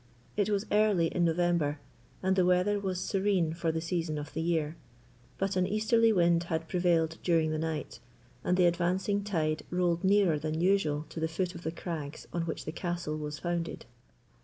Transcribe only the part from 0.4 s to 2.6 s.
was early in November, and the